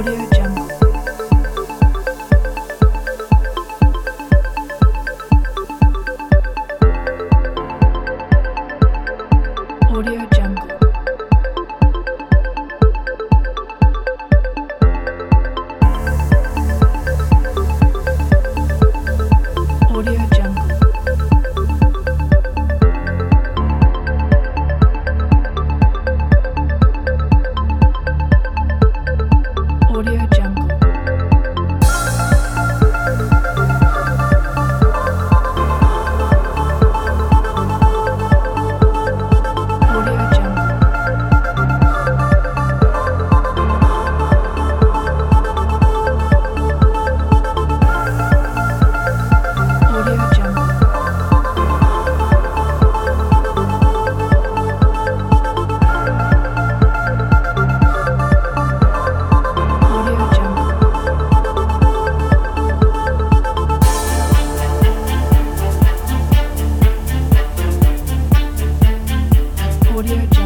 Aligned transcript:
Audio 0.00 0.29
Audio 70.00 70.39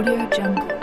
Audio 0.00 0.28
Jungle. 0.30 0.79